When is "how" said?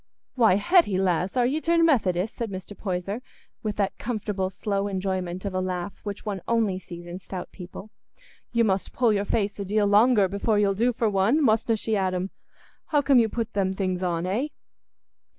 12.87-13.03